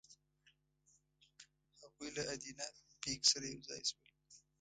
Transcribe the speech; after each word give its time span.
هغوی 1.81 2.09
له 2.17 2.23
ادینه 2.33 2.65
بېګ 3.01 3.21
سره 3.31 3.45
یو 3.53 3.61
ځای 3.69 3.81
شول. 3.89 4.07